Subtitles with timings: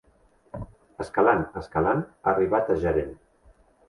[1.03, 3.13] Escalant, escalant, ha arribat a gerent.